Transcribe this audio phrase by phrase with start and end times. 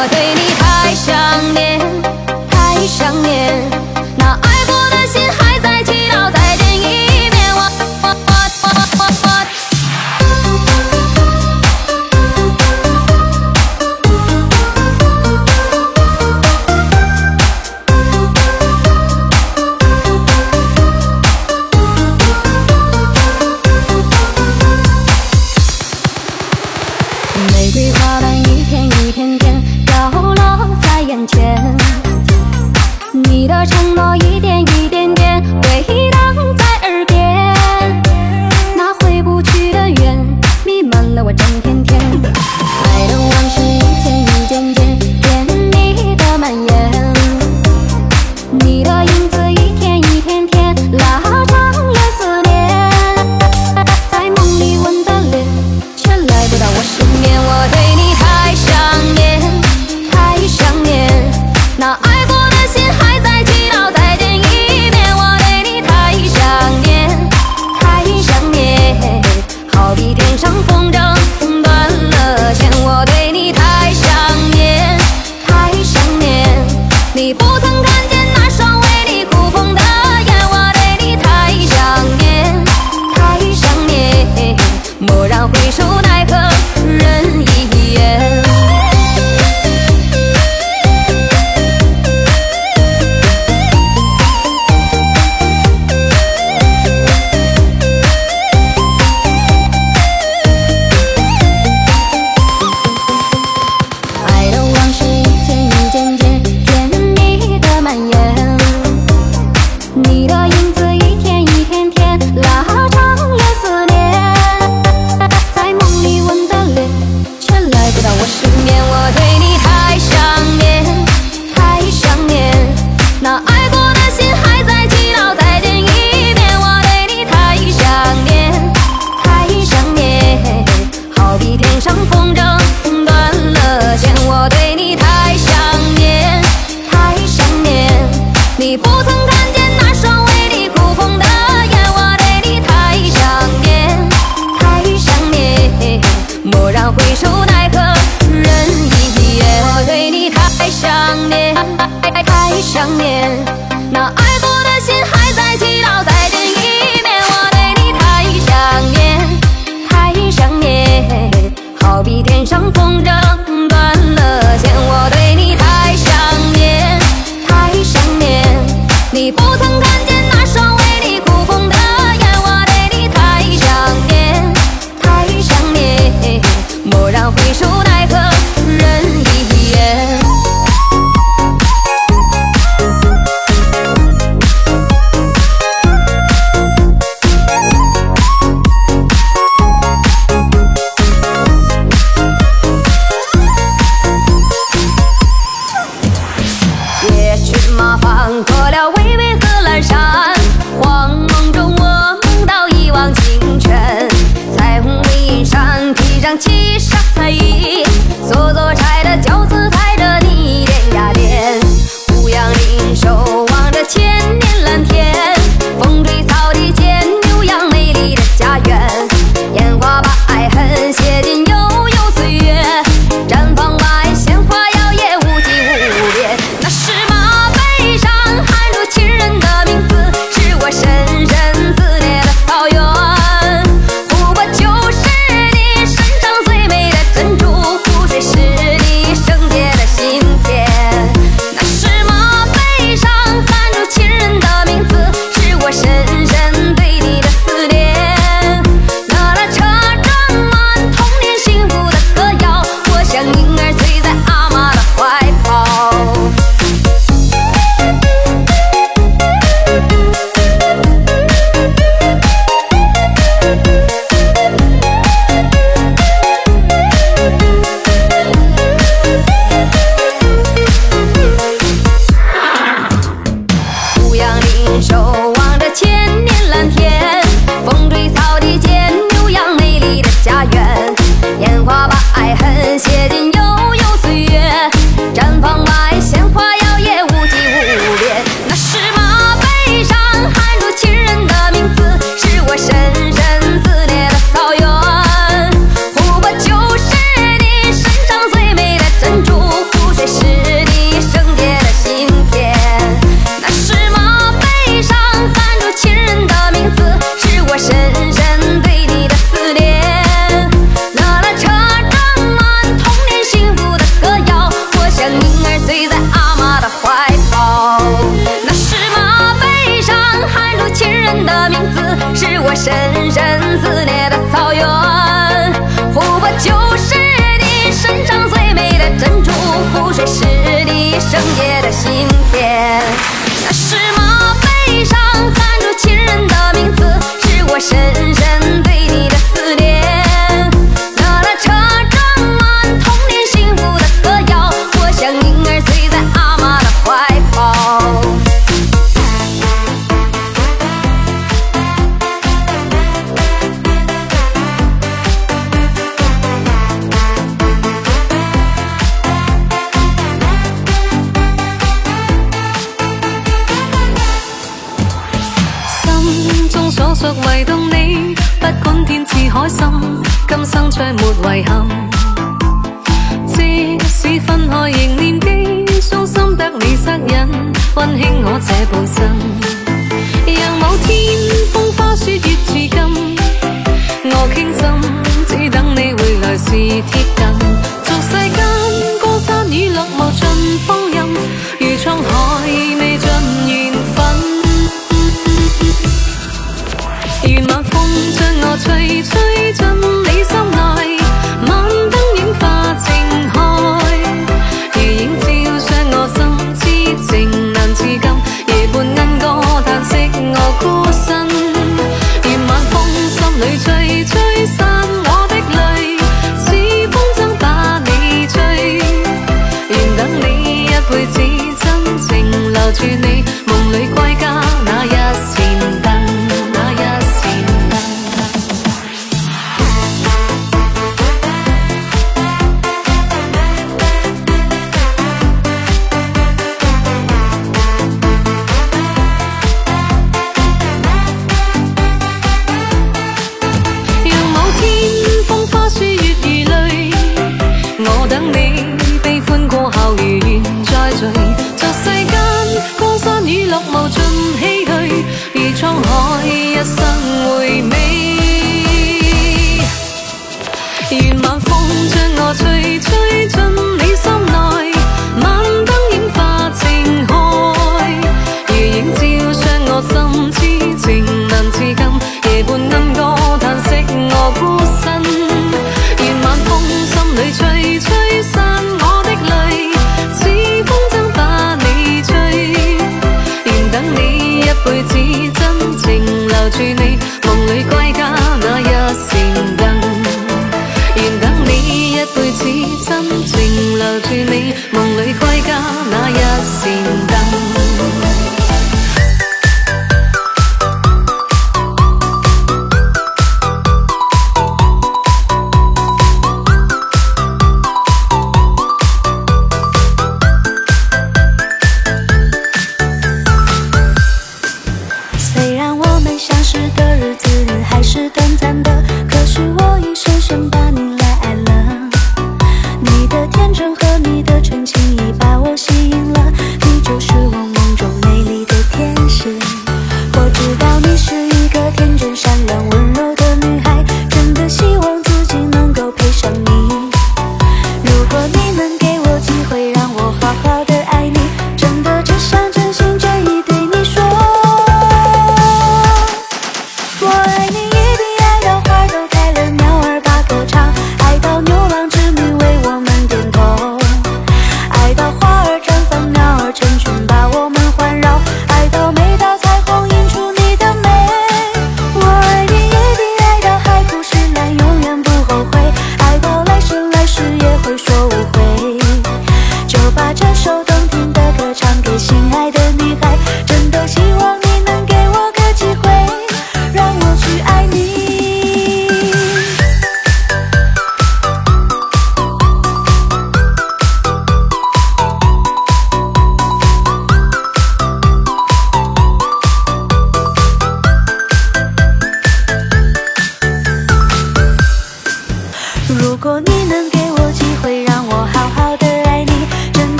[0.00, 1.12] 我对你太想
[1.54, 1.80] 念，
[2.48, 3.68] 太想念，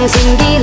[0.00, 0.59] 寻无从心底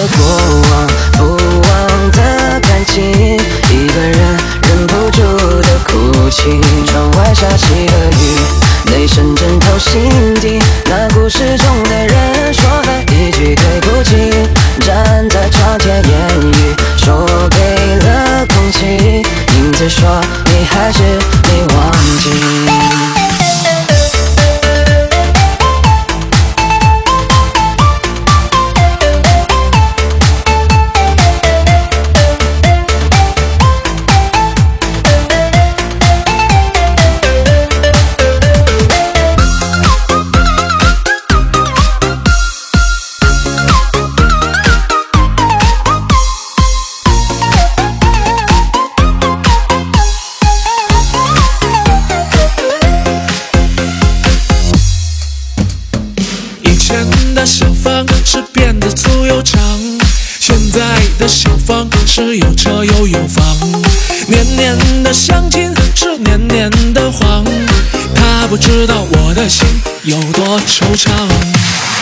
[0.00, 0.29] 不清的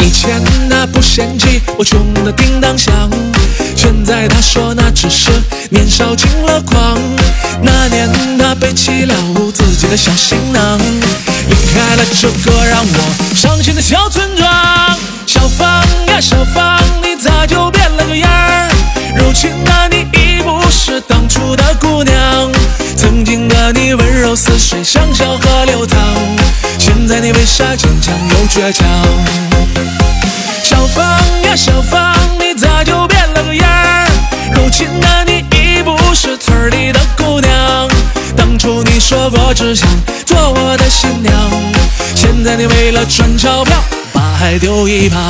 [0.01, 3.11] 以前他不嫌弃我穷的叮当响，
[3.77, 5.31] 现在他说那只是
[5.71, 6.99] 年少轻了狂。
[7.63, 8.09] 那年
[8.39, 9.15] 他背起了
[9.53, 14.08] 自己的小行囊，离开了这个让我伤心的小
[42.69, 45.21] 为了赚钞票把爱丢一旁。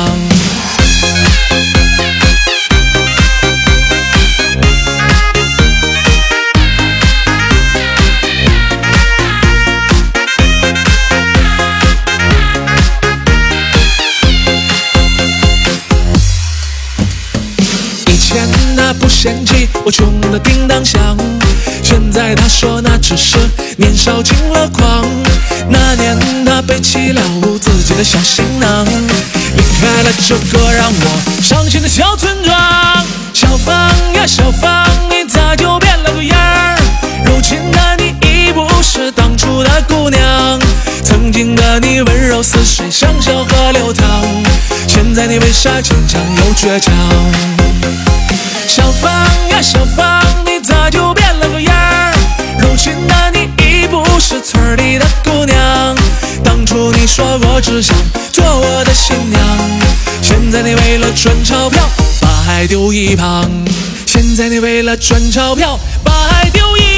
[18.07, 18.47] 以前
[18.77, 21.17] 他不嫌弃我穷得叮当响，
[21.83, 23.37] 现在他说那只是
[23.77, 25.05] 年少轻了狂。
[25.69, 27.21] 那年他背起了
[27.61, 32.57] 自己的小行囊，离开了这个让我伤心的小村庄。
[33.33, 33.75] 小芳
[34.13, 36.77] 呀，小芳，你咋就变了个样儿？
[37.25, 40.59] 如今的你已不是当初的姑娘，
[41.03, 44.05] 曾经的你温柔似水，像小河流淌。
[44.87, 46.93] 现在你为啥坚强又倔强？
[48.67, 49.11] 小芳
[49.49, 50.08] 呀，小芳，
[57.61, 57.95] 只想
[58.31, 59.41] 做我的新娘，
[60.21, 61.83] 现在你为了赚钞票
[62.21, 63.45] 把爱丢一旁，
[64.05, 66.88] 现在你为了赚钞票把爱丢一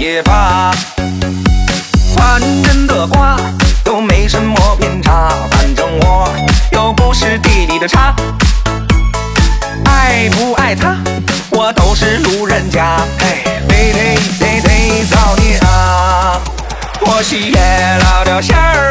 [0.00, 0.70] 也罢。
[2.16, 3.36] 凡人的瓜
[3.84, 6.32] 都没什么偏差，反正我
[6.72, 8.16] 又不是地里的茶。
[9.84, 10.96] 爱不爱他，
[11.50, 13.02] 我都是路人甲。
[13.18, 16.40] 嘿，得得得得造孽啊！
[17.00, 17.60] 我喜也
[18.02, 18.89] 老掉线儿，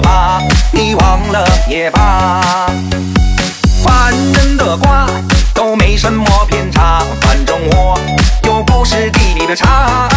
[0.00, 0.40] 吧，
[0.72, 2.40] 你忘了也罢。
[3.82, 5.06] 凡人的瓜
[5.54, 7.98] 都没什么偏差，反正我
[8.44, 10.08] 又不是地里的茶。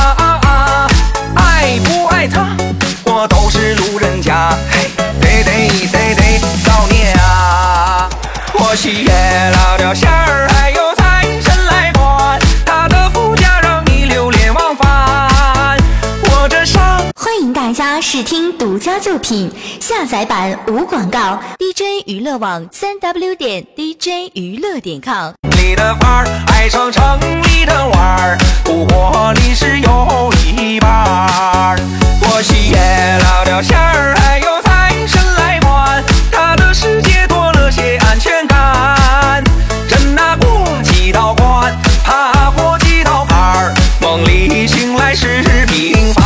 [1.35, 2.55] 爱不爱他，
[3.03, 4.55] 我都是路人甲。
[4.69, 8.09] 嘿，得得得得，造孽啊！
[8.53, 9.11] 或许月
[9.53, 15.77] 老掉线儿，还有财神来管，他的福家让你流连忘返。
[16.23, 19.51] 我这上欢迎大家试听独家作品，
[19.83, 25.33] 下载版无广告，DJ 娱乐网三 W 点 DJ 娱乐点 com。
[25.57, 31.77] 里的范儿，爱上城里的玩儿，不过你是有一半儿。
[32.21, 32.77] 或许月
[33.25, 39.43] 老掉线儿，还有财神来管，他的世界多了些安全感。
[39.89, 46.23] 真拿过几道关，爬过几道坎儿，梦里醒来是平凡。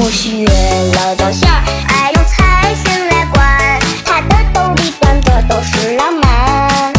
[0.00, 0.48] 或许月
[0.94, 6.90] 老掉线儿，还有财神来管，他的兜里装的都是浪漫。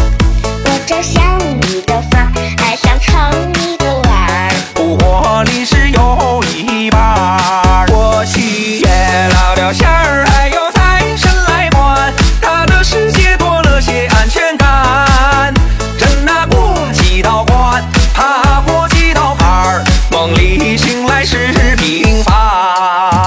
[0.64, 4.52] 我这乡里的范儿，爱上城里的玩儿。
[4.76, 7.88] 不过你是有一半儿。
[7.88, 8.88] 或许月
[9.34, 15.52] 老掉线儿，还有财神来管，他的世界多了些安全感。
[15.98, 17.84] 真拿过几道关，
[18.14, 22.41] 爬过几道坎儿，梦里醒来是平凡。
[22.74, 23.21] Ah.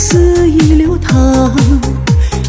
[0.00, 1.52] 肆意流淌，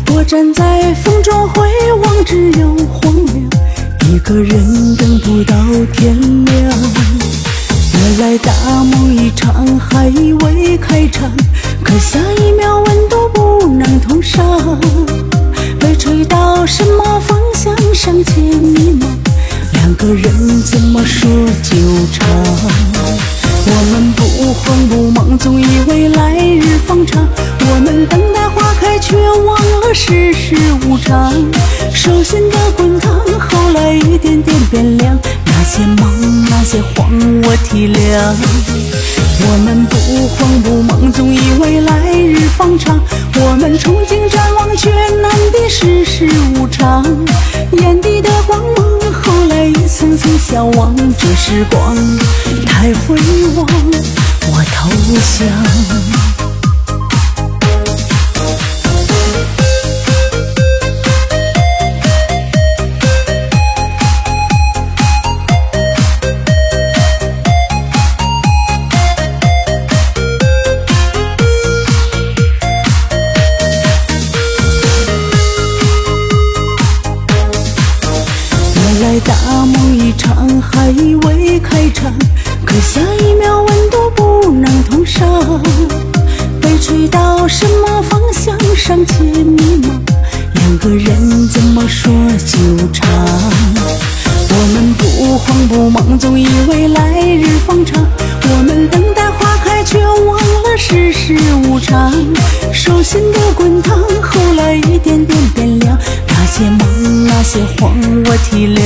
[0.07, 1.69] 我站在风中回
[2.01, 3.49] 望，只有荒凉。
[4.09, 5.53] 一个人等不到
[5.91, 6.73] 天亮，
[7.93, 8.53] 原来大
[8.85, 10.09] 梦一场还
[10.45, 11.29] 未开场。
[11.83, 14.79] 可下一秒，温度不能同上，
[15.77, 17.75] 被吹到什么方向？
[17.93, 19.05] 尚且迷茫，
[19.73, 21.29] 两个人怎么说？
[21.61, 21.75] 纠
[22.13, 22.25] 缠。
[23.63, 27.27] 我们不慌不忙，总以为来日方长。
[27.59, 30.55] 我们等待花开，却忘了世事
[30.87, 31.31] 无常。
[31.93, 35.17] 手心的滚烫，后来一点点变凉。
[35.45, 36.11] 那些忙，
[36.49, 37.09] 那些慌，
[37.43, 38.35] 我体谅。
[39.43, 42.99] 我们不慌不忙，总以为来日方长。
[43.35, 44.89] 我们憧憬展望，却
[45.21, 47.03] 难敌世事无常。
[47.73, 48.90] 眼底的光芒，
[50.21, 50.95] 曾向往。
[51.17, 51.95] 这时光
[52.65, 53.17] 太辉
[53.55, 53.65] 煌，
[54.47, 54.89] 我投
[55.37, 56.30] 降。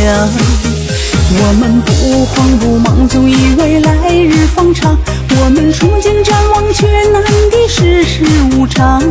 [0.07, 4.95] 我们不慌不忙，总以为来日方长。
[5.31, 8.23] 我们憧憬展望，却难敌世事
[8.55, 9.01] 无常。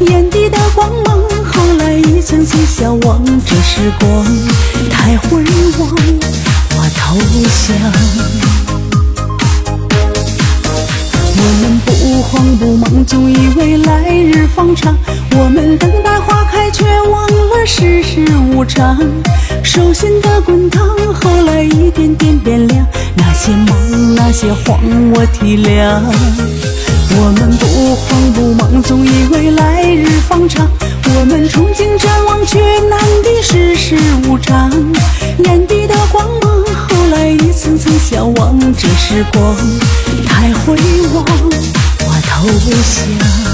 [0.00, 3.20] 眼底的光芒，后来一层层消亡。
[3.44, 4.24] 这时光
[4.88, 5.44] 太辉
[5.76, 5.90] 煌，
[6.70, 7.18] 我投
[7.66, 7.76] 降。
[11.40, 14.96] 我们不慌不忙，总以为来日方长。
[15.32, 18.96] 我们等待花开，却忘了世事无常。
[19.62, 22.86] 手心的滚烫，后来一点点变凉。
[23.14, 24.78] 那些忙，那些慌，
[25.14, 26.00] 我体谅。
[27.20, 30.68] 我们不慌不忙，总以为来日方长。
[31.04, 33.96] 我们憧憬展望，却难敌世事
[34.28, 34.70] 无常。
[35.44, 38.58] 眼底的光芒，后来一层层消亡。
[38.76, 39.56] 这时光
[40.26, 40.76] 太辉
[41.12, 41.24] 煌，
[42.00, 43.47] 我投降。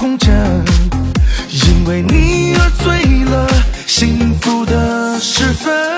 [0.00, 0.64] 红尘
[1.50, 3.46] 因为你而醉了
[3.86, 5.89] 幸福的时分。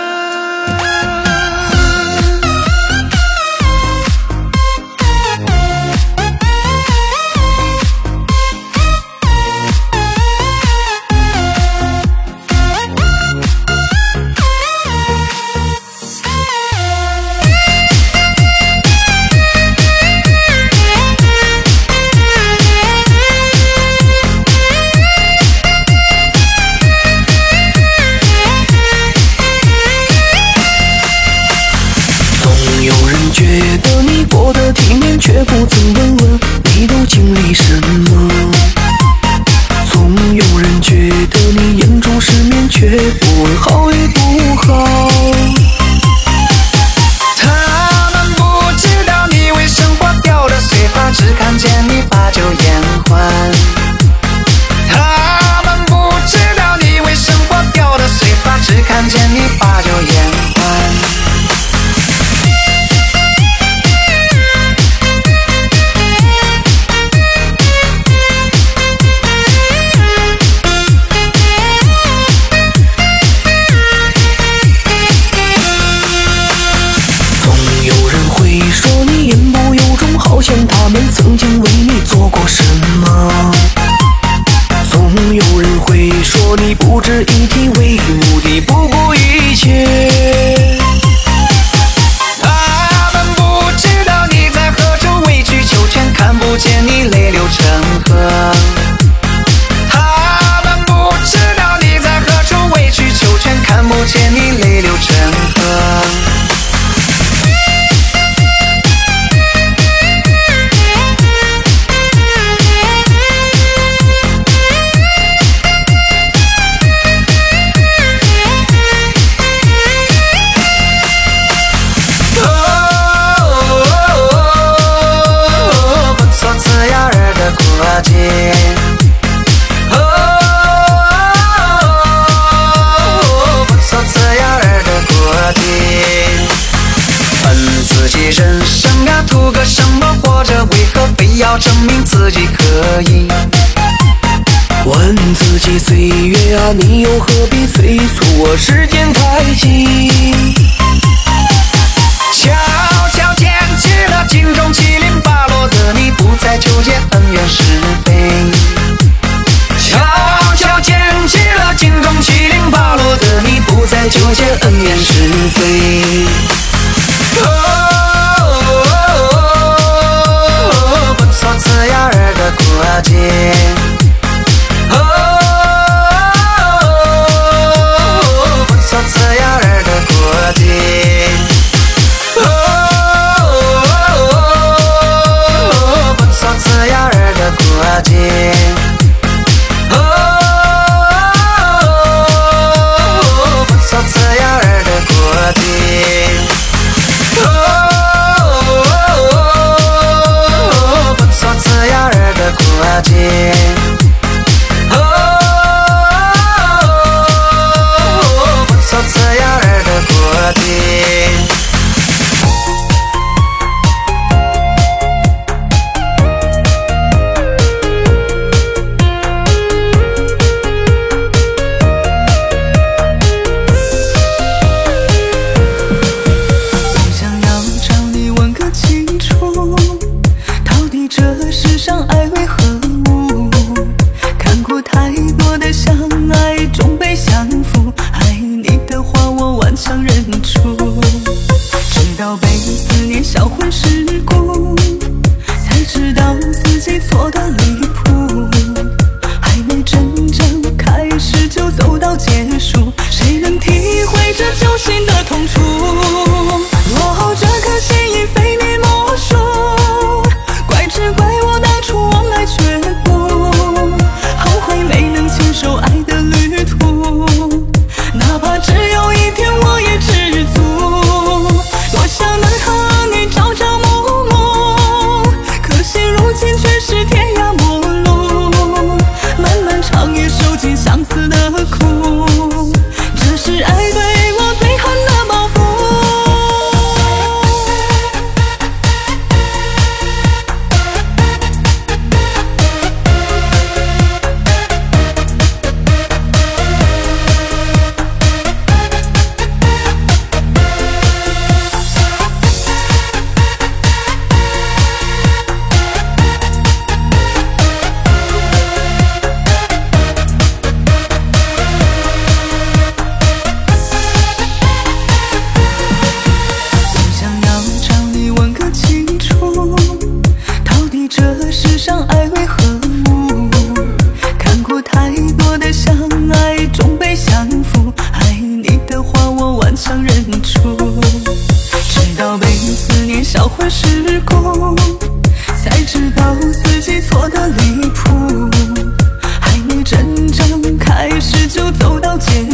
[341.53, 342.52] 就走到结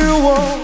[0.00, 0.57] 是我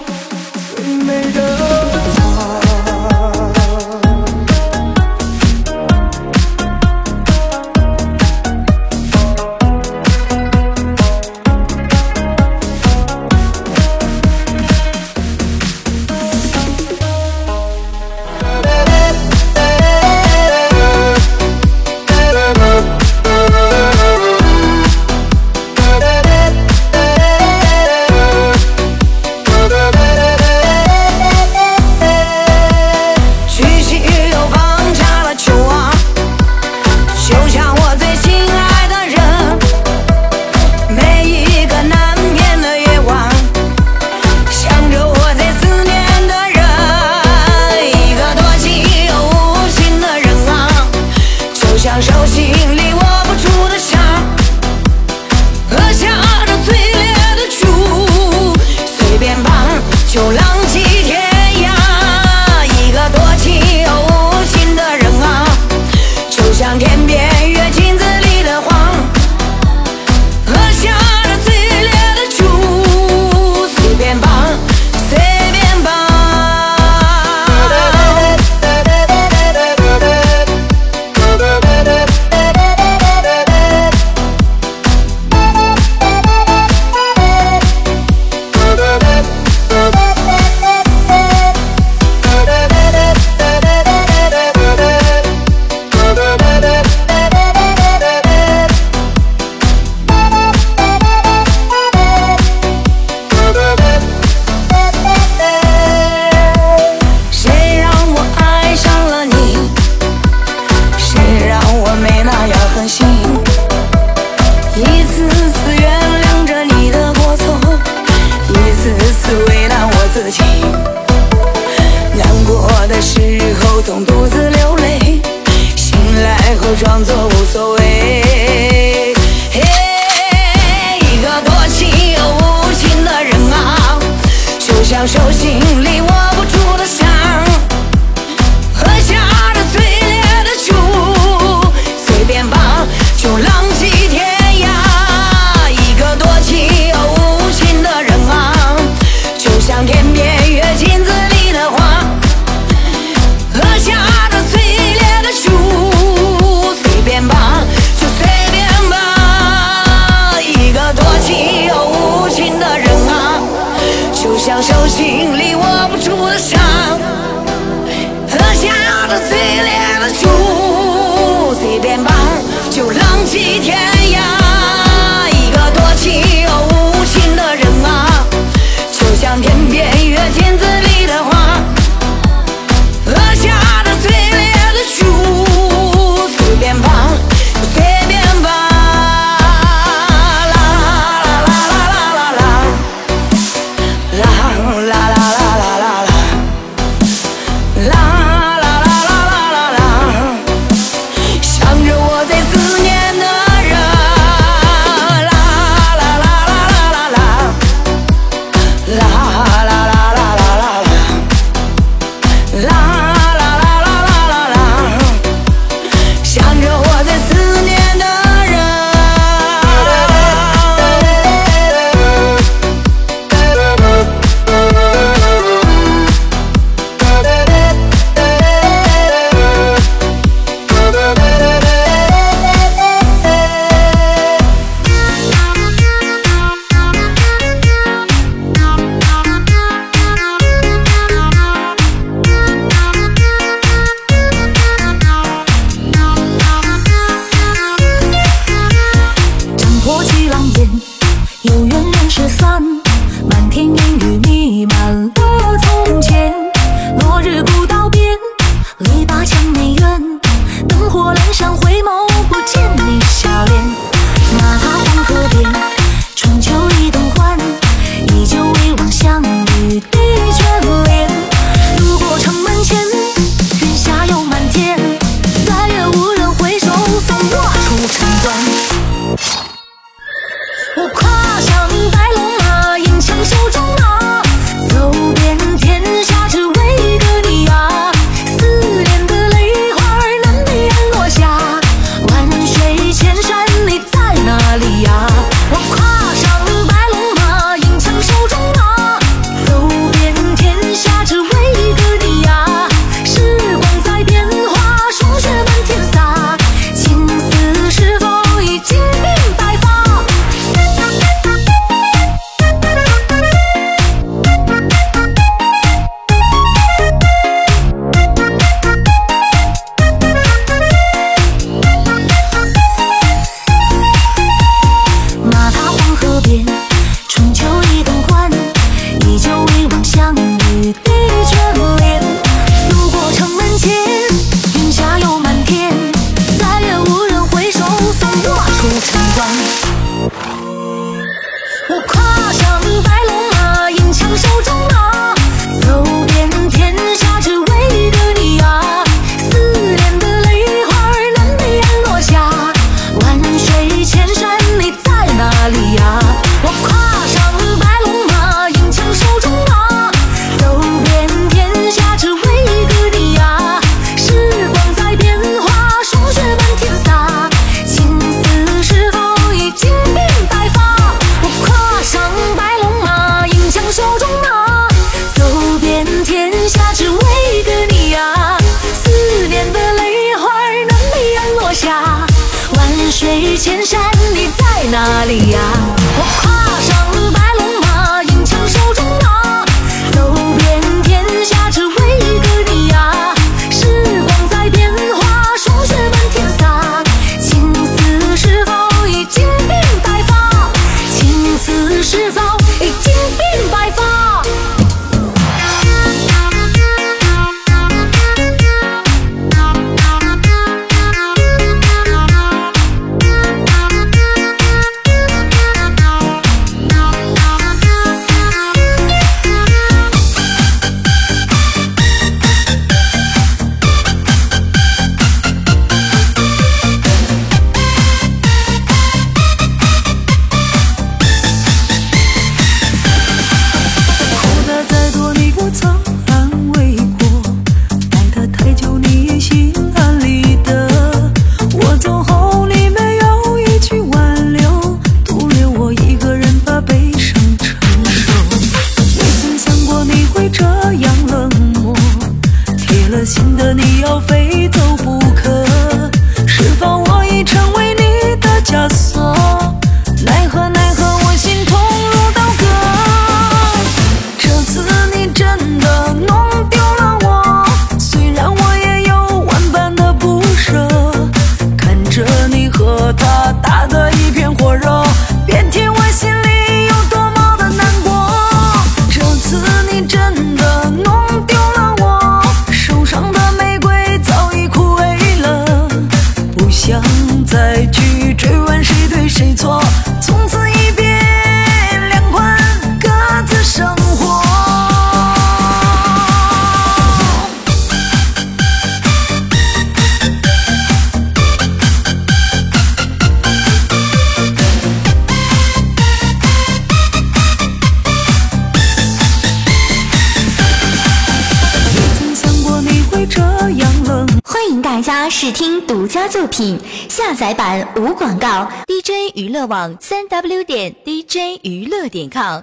[516.37, 516.59] 品
[516.89, 518.45] 下载版无广告。
[518.67, 522.41] Dj 娱乐网三 w 点 dj 娱乐点 com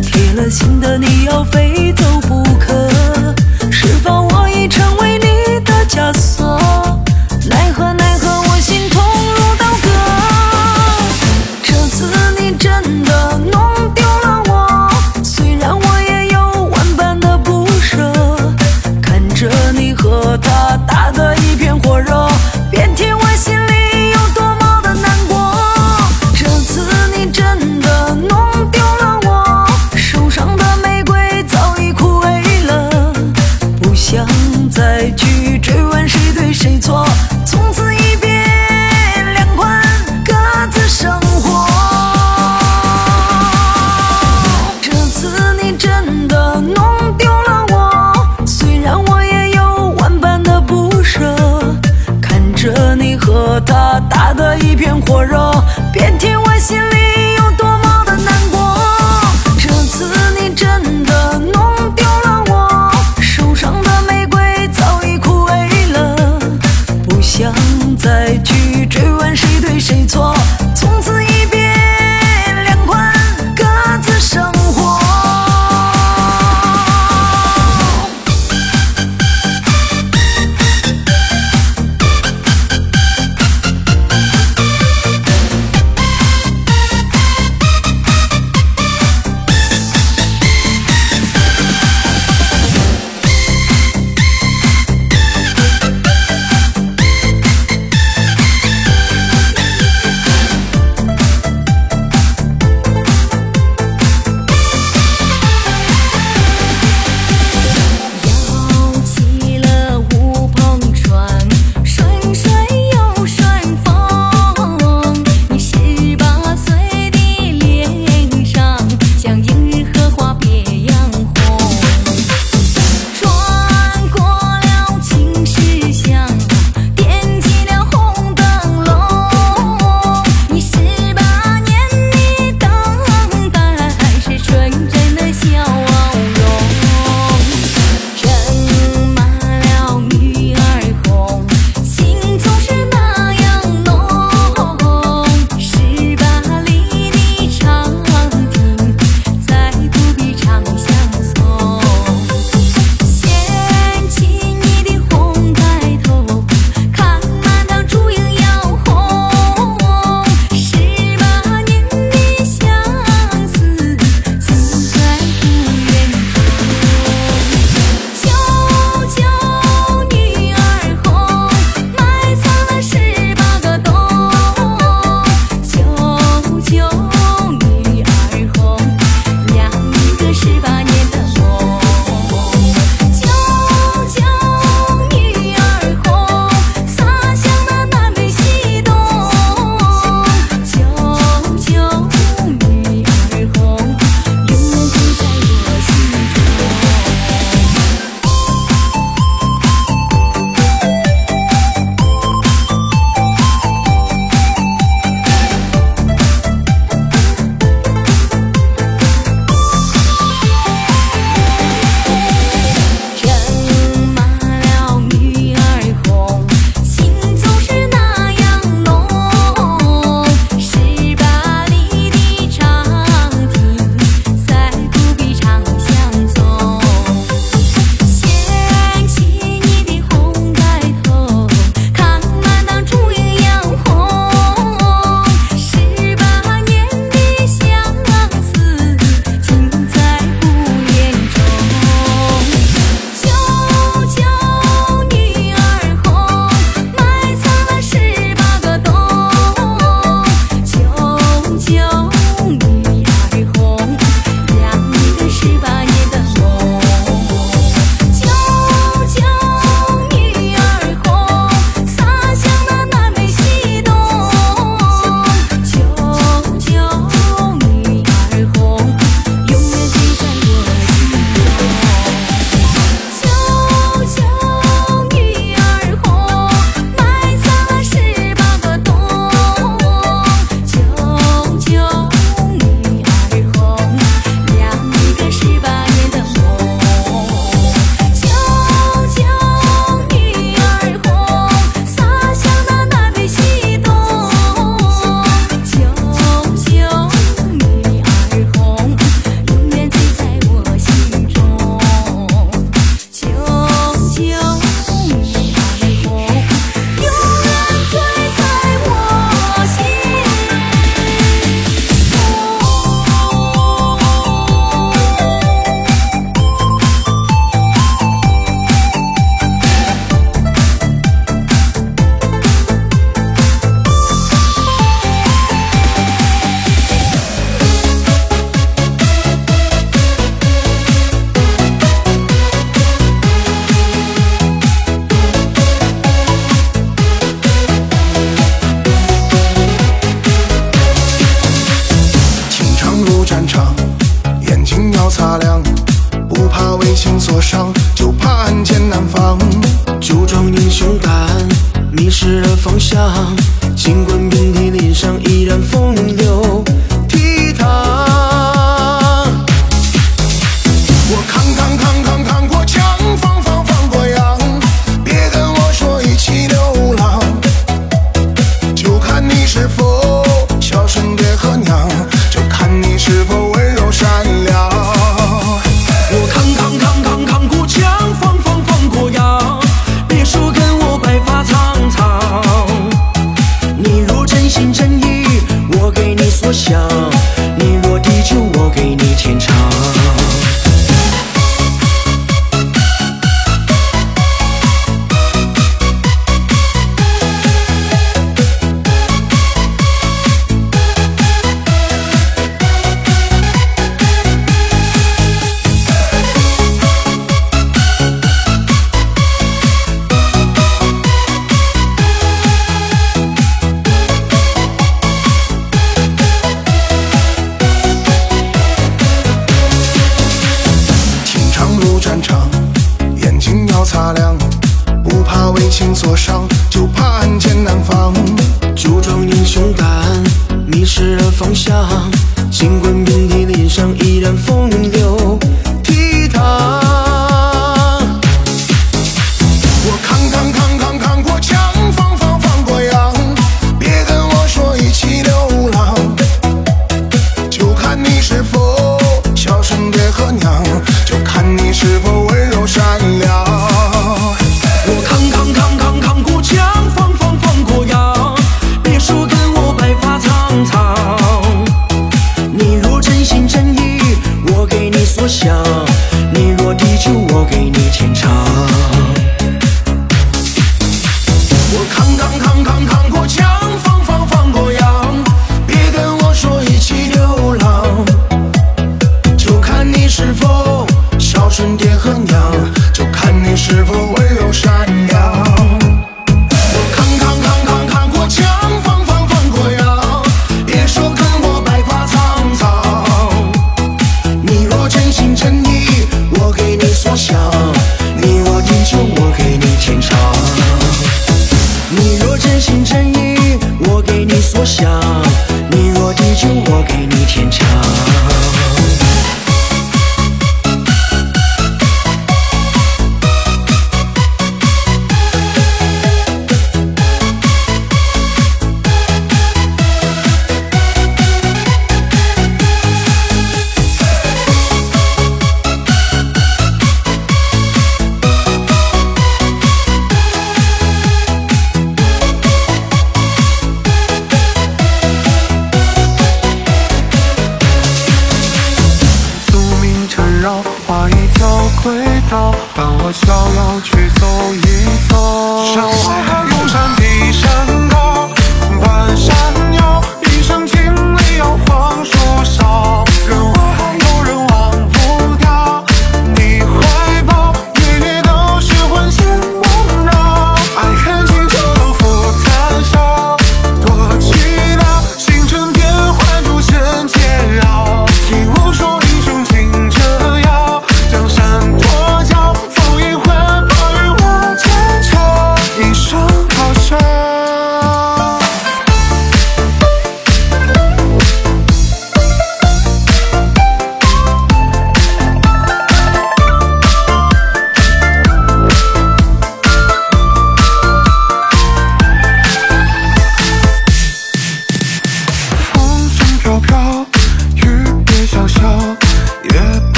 [0.00, 2.41] 铁了心的你要飞走不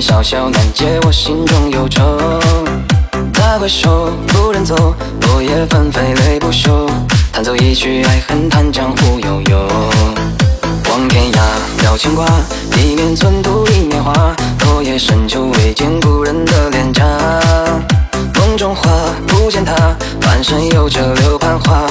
[0.00, 2.18] 小小难解我心中忧愁，
[3.34, 4.94] 再回首，不忍走，
[5.26, 6.88] 落叶纷飞泪不休，
[7.30, 9.68] 弹奏一曲爱恨叹江湖悠悠。
[10.88, 12.26] 望天涯，了牵挂，
[12.78, 14.34] 一念寸土一年华。
[14.64, 17.04] 落叶深秋，未见故人的脸颊。
[18.36, 18.88] 梦中花
[19.28, 19.74] 不见他，
[20.18, 21.82] 半生有着柳盼花。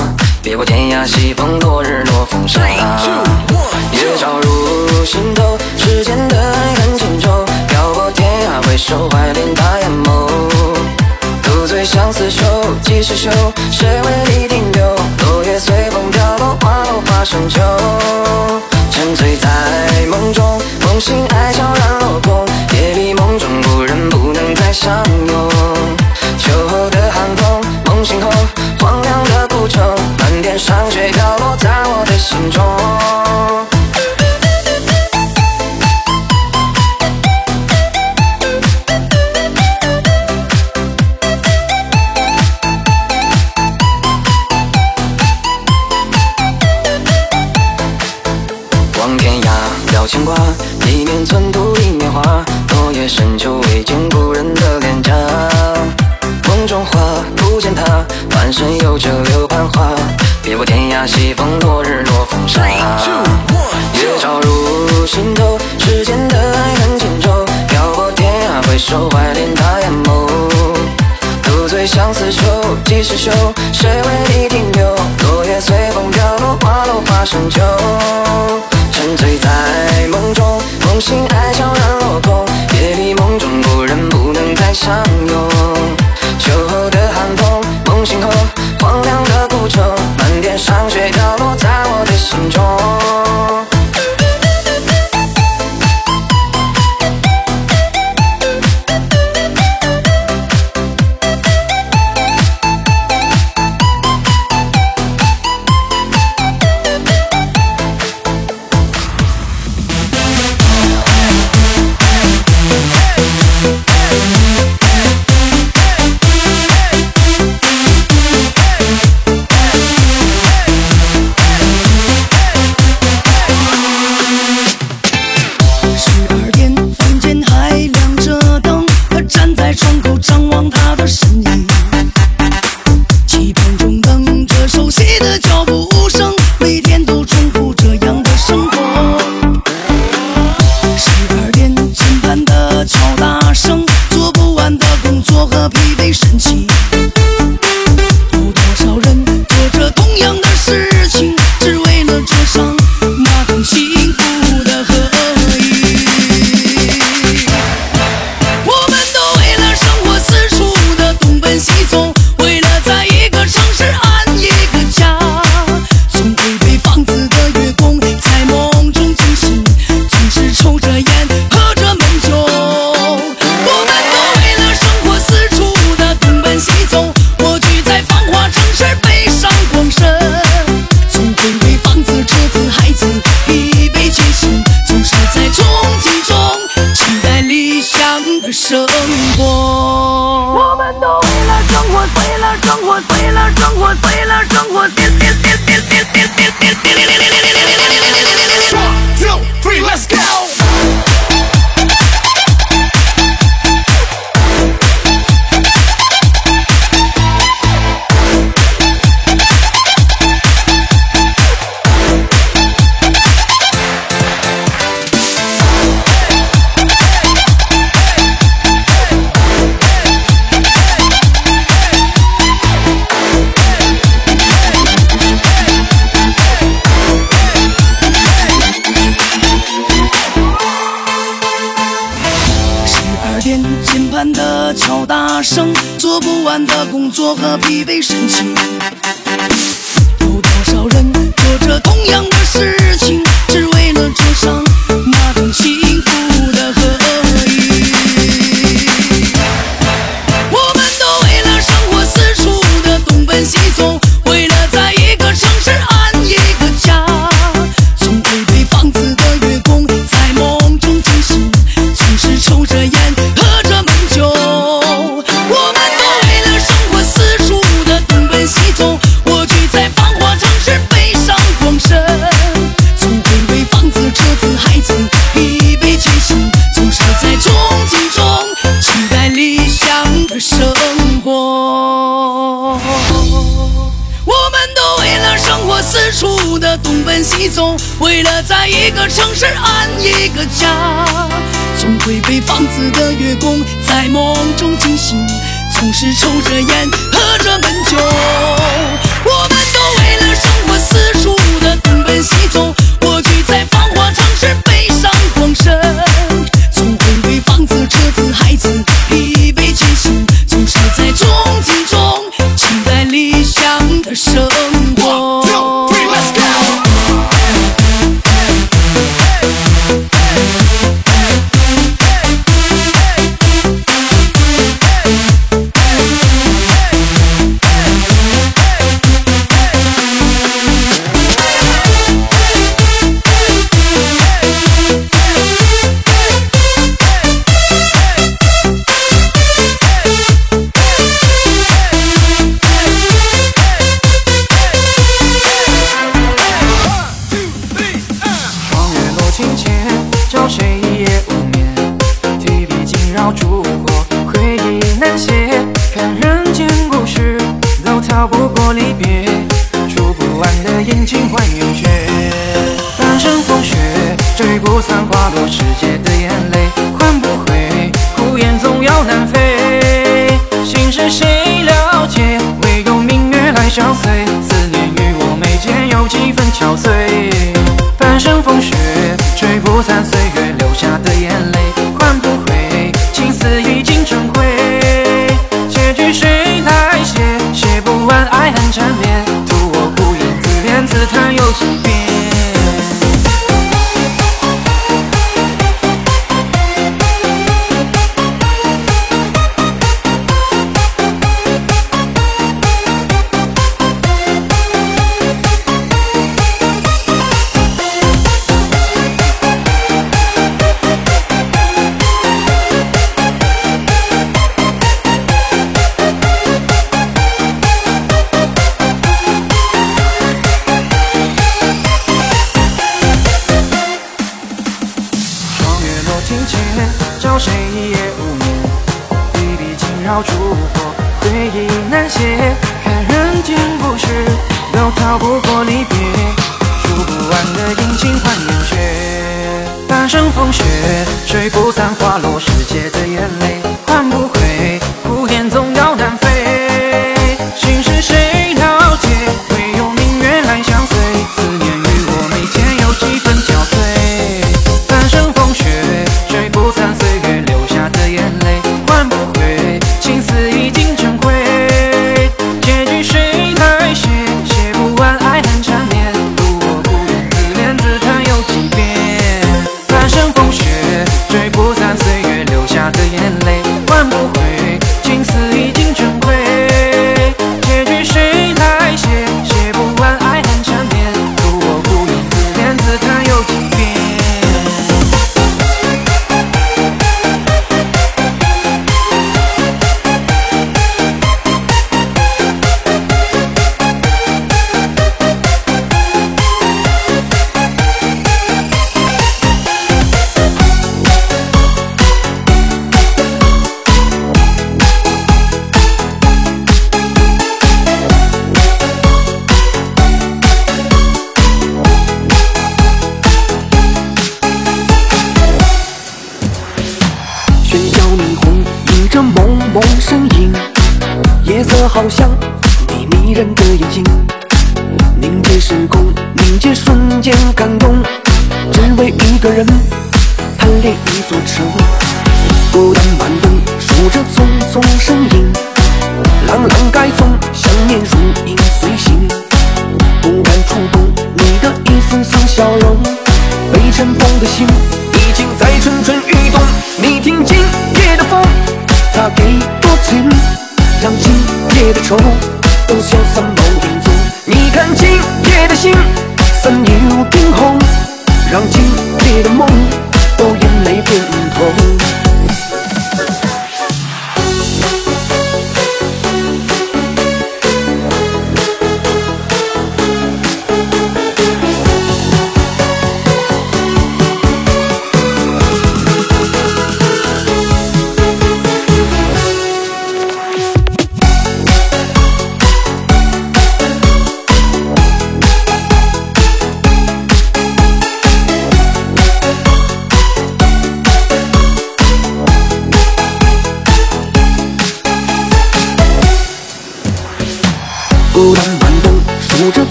[0.42, 2.60] 别过天涯，西风落日落风沙。
[3.92, 7.29] 月照入心头，世间的爱恨情仇。
[8.80, 10.28] 手怀恋大眼眸，
[11.44, 13.30] 独醉相思愁，几时休？
[13.70, 14.96] 谁为你停留？
[15.28, 17.60] 落叶随风飘落，花落花成秋。
[18.90, 19.48] 沉醉在
[20.08, 22.46] 梦中，梦醒爱悄然落空。
[22.70, 25.50] 别离梦中故人，不能再相拥。
[26.40, 28.30] 秋后的寒风，梦醒后
[28.80, 29.84] 荒凉的孤城，
[30.18, 32.99] 漫天霜雪，飘落在我的心中。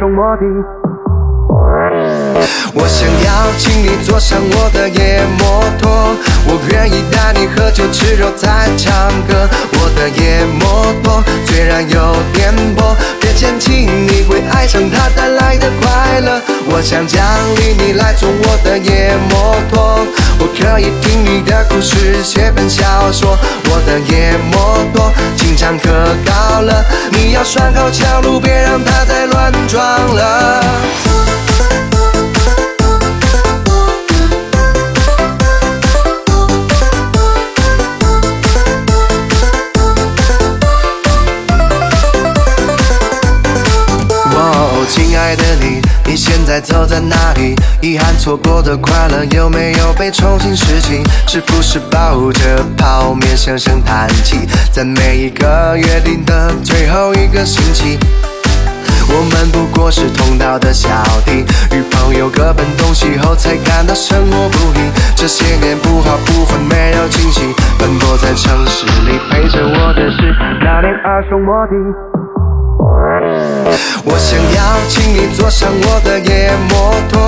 [0.00, 0.44] 那年耳熟莫敌。
[2.74, 6.14] 我想邀请你坐上我的野摩托，
[6.46, 9.48] 我愿意带你喝酒吃肉再唱歌。
[9.72, 16.40] 我的野摩托虽然有颠簸，别嫌弃，你会爱上它带来的快乐。
[16.70, 17.24] 我想奖
[17.56, 20.06] 励你来坐我的野摩托，
[20.60, 22.82] 可以听你的故事，写本小
[23.12, 23.38] 说。
[23.64, 25.88] 我的夜摩托经常可
[26.26, 29.80] 高了，你要拴好桥路，别让它再乱撞
[30.14, 30.64] 了。
[46.60, 47.54] 走在哪里？
[47.80, 51.02] 遗憾错过的快乐有没有被重新拾起？
[51.26, 54.48] 是不是抱着泡面声声叹气？
[54.72, 57.98] 在每一个约定的最后一个星期。
[59.10, 60.88] 我们不过是同道的小
[61.24, 61.44] 弟，
[61.74, 64.90] 与朋友各奔东西后，才感到生活不易。
[65.16, 67.40] 这些年不好不坏没有惊喜，
[67.78, 72.17] 奔波在城市里，陪着我的是那年耳熟莫敌。
[72.80, 77.20] 我想邀请你坐上我的野摩托，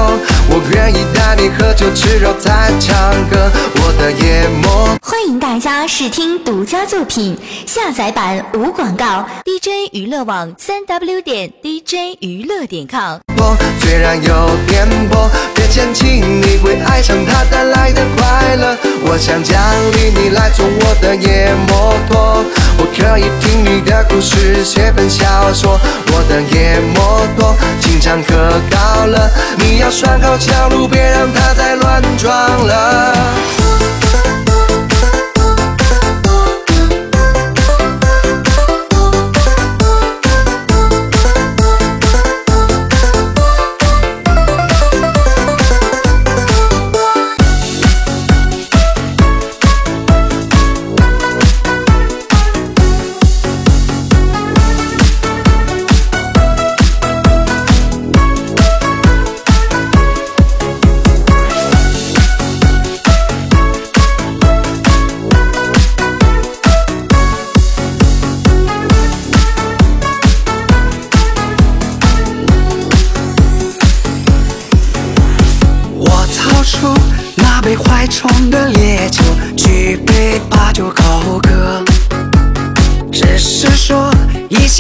[0.49, 2.95] 我愿意带你喝酒吃肉再唱
[3.29, 3.51] 歌。
[3.77, 7.37] 我的野摩欢迎大家试听独家作品，
[7.67, 13.19] 下载版无广告，DJ 娱乐网三 W 点 DJ 娱乐点 com。
[13.37, 18.77] 我虽然有颠簸，别嫌弃，你会爱上它带来的快乐。
[19.03, 19.59] 我想奖
[19.93, 22.45] 励你来坐我的野摩托，
[22.79, 25.81] 我可以听你的故事，写本小说。
[26.13, 28.35] 我的野摩托经常喝
[28.71, 32.33] 高了，你要拴好桥路，别让它再乱撞
[32.67, 33.60] 了。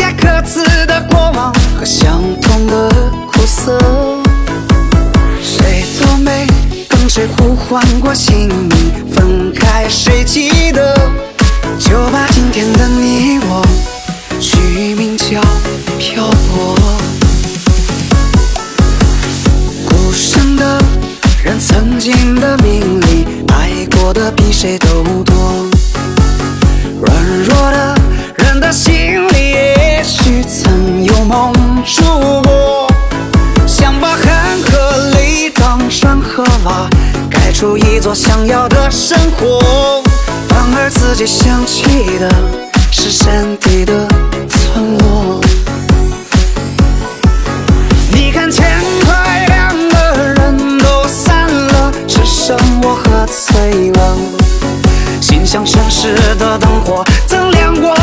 [0.01, 2.89] 些各自的过往和相同的
[3.31, 3.79] 苦涩。
[5.43, 6.47] 谁都没
[6.89, 8.71] 跟谁互换过姓名，
[9.13, 10.97] 分开谁记得？
[11.79, 13.63] 就把今天的你我
[14.41, 15.39] 取名叫
[15.99, 16.75] 漂泊。
[19.85, 20.83] 孤身的
[21.45, 25.30] 人，曾经的名利，爱过的比谁都多。
[31.31, 31.53] 梦
[31.87, 32.03] 住
[32.43, 32.89] 过。
[33.65, 36.89] 想把汗和泪当山和瓦，
[37.31, 40.03] 盖出一座想要的生活。
[40.49, 42.29] 反而自己想起的
[42.91, 44.09] 是山底的
[44.49, 45.41] 村落。
[48.13, 48.69] 你看天
[49.05, 54.17] 快亮了，人都散了，只剩我和翠了。
[55.21, 57.95] 心像城市的灯火，曾亮过，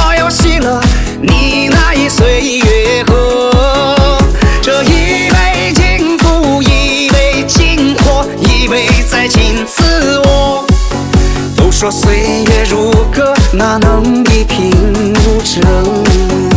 [1.22, 3.52] 你那一岁月喝。
[4.62, 10.66] 这一杯敬父，一杯敬火，一杯再敬自我。
[11.56, 14.72] 都说岁月如歌，哪能一贫
[15.14, 16.57] 如尘？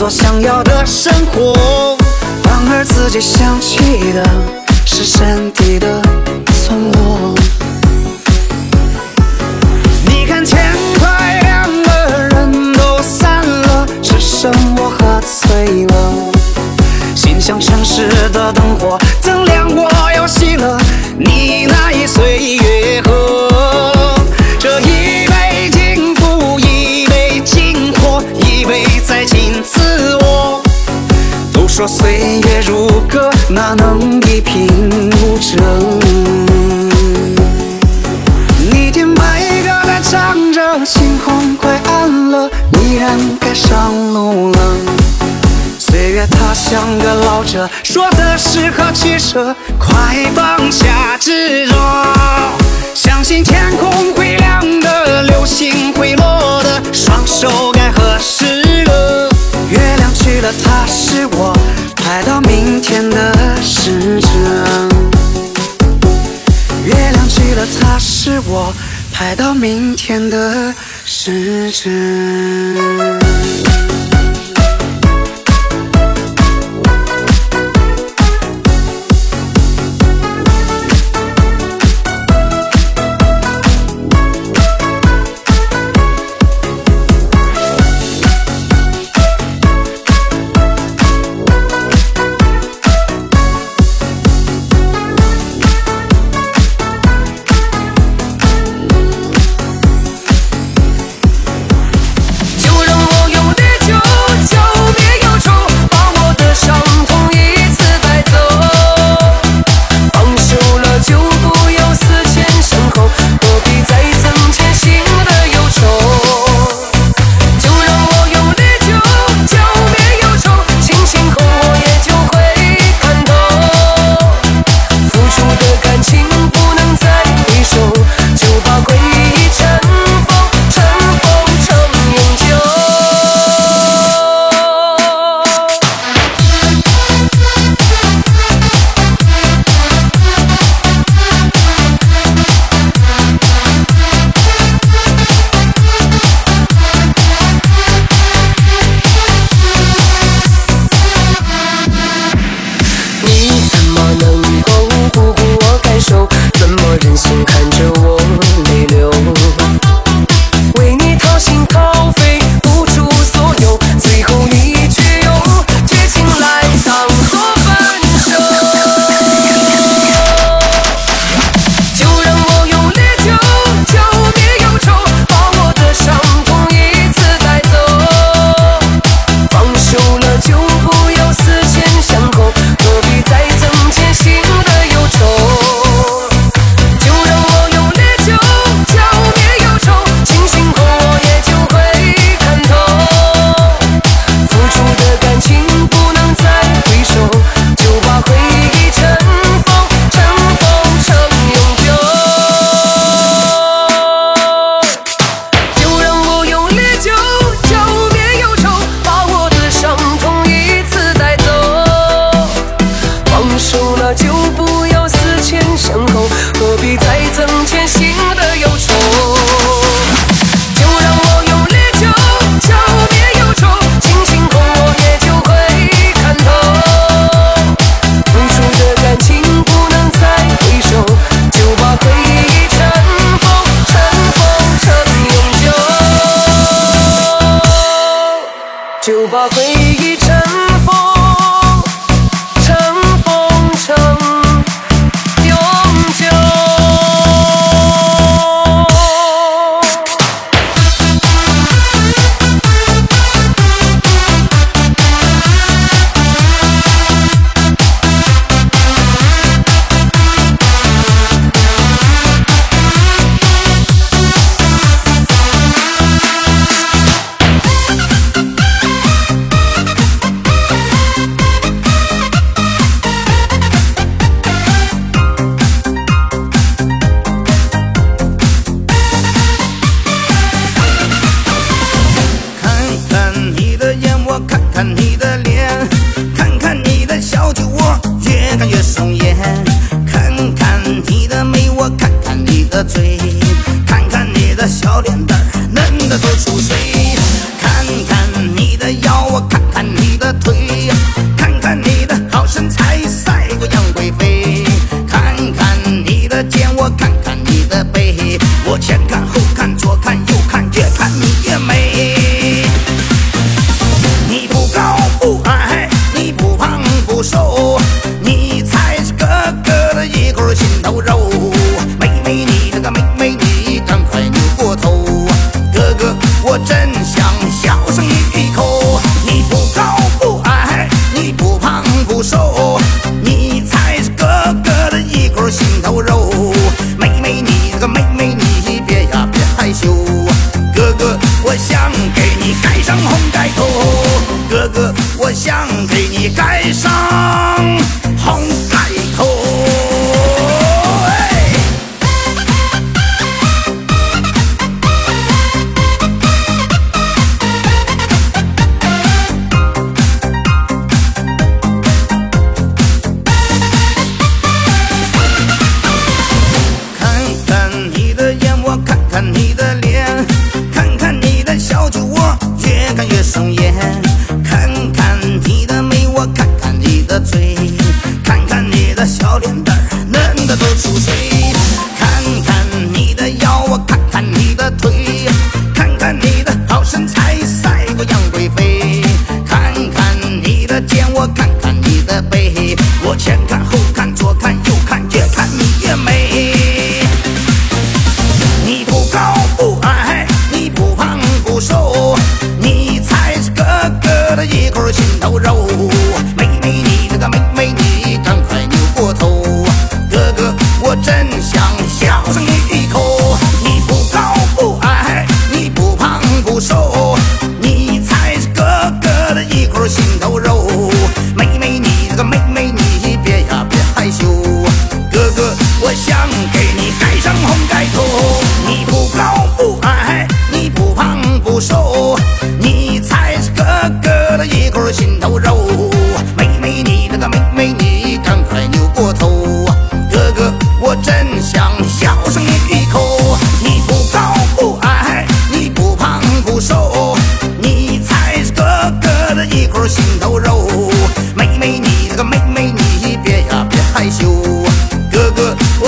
[0.00, 0.69] 所想要的
[69.20, 70.74] 排到明天的
[71.04, 73.20] 时辰。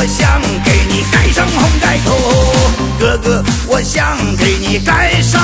[0.03, 2.17] 我想给你盖上红盖头
[2.99, 5.41] 哥哥我想给你盖上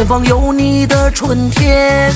[0.00, 2.10] 前，方有你的春天。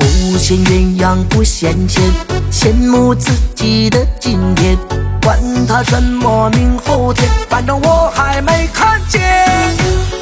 [0.00, 2.02] 不羡鸳鸯不羡仙，
[2.50, 4.76] 羡慕自己的今天。
[5.22, 9.22] 管他什么明后天，反正我还没看见。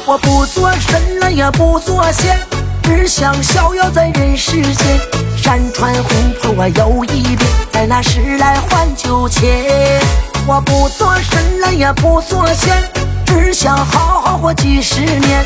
[0.05, 2.37] 我不做神了也不做仙，
[2.83, 4.99] 只想逍遥在人世间。
[5.35, 6.09] 山川湖
[6.43, 7.39] 泊我游一遍，
[7.71, 9.99] 在那时来换酒钱。
[10.45, 12.83] 我不做神了也不做仙，
[13.25, 15.43] 只想好好活几十年。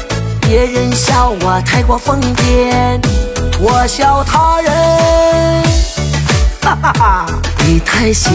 [0.48, 2.98] 别人笑我太过疯癫，
[3.60, 4.72] 我笑他人，
[6.62, 7.26] 哈哈哈，
[7.66, 8.32] 你太闲。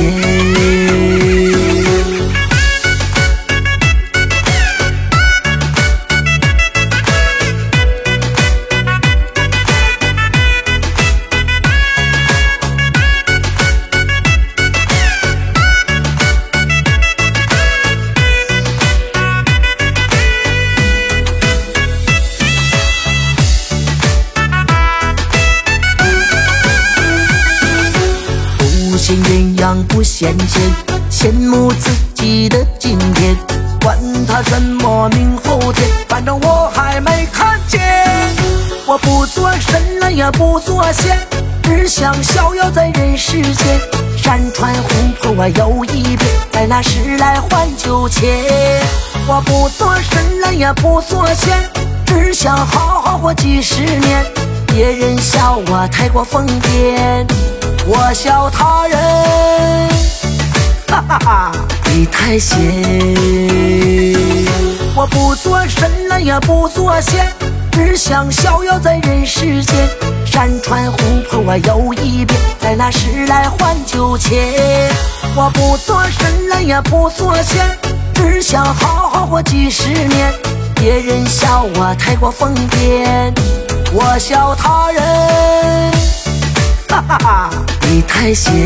[30.03, 30.35] 不羡，
[31.09, 33.37] 羡慕自己的今天。
[33.85, 37.81] 管他什么明后天，反正我还没看见。
[38.85, 41.17] 我不做神了也不做仙，
[41.63, 43.81] 只想逍遥在人世间。
[44.17, 44.89] 山川湖
[45.21, 48.29] 泊我游一遍，在那时来换酒钱。
[49.29, 51.57] 我不做神了也不做仙，
[52.05, 54.27] 只想好好活几十年。
[54.67, 57.25] 别人笑我太过疯癫，
[57.85, 58.99] 我笑他人，
[60.89, 61.53] 哈哈哈，
[61.87, 62.57] 你太闲。
[64.95, 67.27] 我不做神了也不做仙，
[67.73, 69.89] 只想逍遥在人世间。
[70.25, 74.91] 山川湖泊我游一遍，在那时来换酒钱。
[75.35, 77.67] 我不做神了也不做仙，
[78.15, 80.33] 只想好好活几十年。
[80.77, 83.33] 别人笑我太过疯癫，
[83.93, 85.93] 我笑他人，
[87.89, 88.63] 你太闲。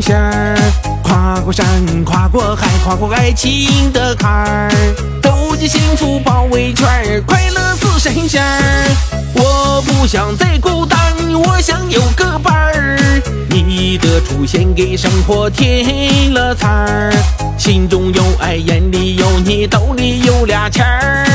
[0.00, 0.56] 仙儿，
[1.02, 1.66] 跨过山，
[2.04, 4.70] 跨过海，跨过爱情的坎儿，
[5.22, 8.84] 走进幸福包围圈儿，快乐似神仙儿。
[9.34, 10.98] 我不想再孤单，
[11.32, 12.98] 我想有个伴儿。
[13.48, 17.12] 你的出现给生活添了彩儿，
[17.58, 21.26] 心中有爱，眼里有你，兜里有俩钱儿，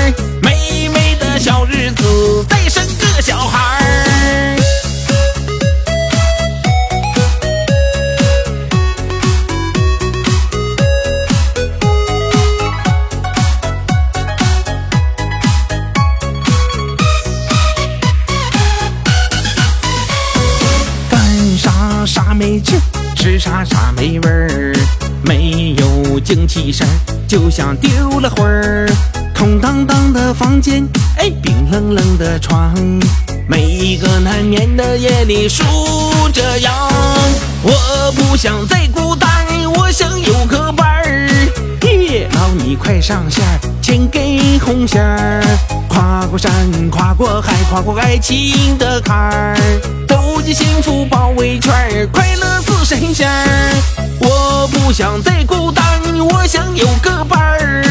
[0.42, 2.65] 美美的小日子，再
[27.36, 28.90] 就像丢了魂儿。
[29.38, 32.74] 空荡荡的房间，哎，冰冷冷的床，
[33.46, 35.62] 每一个难眠的夜里数
[36.32, 36.74] 着羊。
[37.62, 39.30] 我不想再孤单，
[39.76, 41.28] 我想有个伴儿。
[42.32, 44.22] 老你快上线儿，牵根
[44.62, 45.44] 红线儿，
[45.90, 46.50] 跨过山，
[46.90, 49.58] 跨过海，跨过爱情的坎儿，
[50.54, 53.84] 幸福包围圈，快乐似神仙儿。
[54.20, 55.84] 我不想再孤单，
[56.30, 57.84] 我想有个伴儿。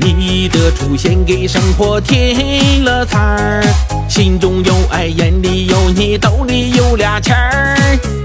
[0.00, 3.62] 你的出现给生活添了彩儿，
[4.08, 7.76] 心中有爱，眼里有你，兜里有俩钱儿。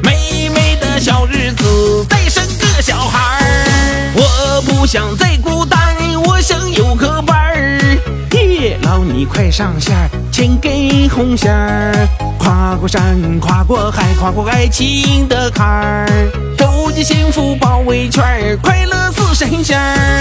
[0.04, 4.14] 美美的小日子，再生个小孩儿。
[4.16, 5.80] 我不想再孤单，
[6.26, 7.98] 我想有个伴儿。
[8.30, 12.08] 爹老，你快上线儿，牵根红线儿，
[12.46, 16.08] 跨过山，跨过海，跨过爱情的坎儿，
[16.56, 20.20] 走进幸福包围圈儿，快乐似神仙儿。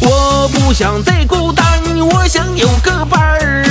[0.00, 1.66] 我不想再孤单，
[1.98, 3.62] 我想有个伴儿。